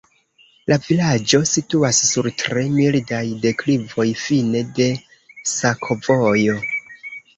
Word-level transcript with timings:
La 0.71 0.77
vilaĝo 0.85 1.39
situas 1.49 1.99
sur 2.11 2.29
tre 2.43 2.63
mildaj 2.77 3.21
deklivoj, 3.45 4.09
fine 4.23 4.65
de 4.81 4.89
sakovojo. 5.55 6.57